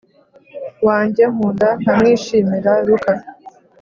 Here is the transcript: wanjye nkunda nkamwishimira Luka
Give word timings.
wanjye 0.87 1.23
nkunda 1.33 1.69
nkamwishimira 1.81 2.71
Luka 2.87 3.11